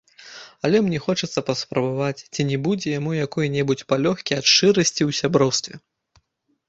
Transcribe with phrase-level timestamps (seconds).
[0.67, 5.73] Але мне хочацца паспрабаваць, ці не будзе яму якой-небудзь палёгкі ад шчырасці ў сяброўстве.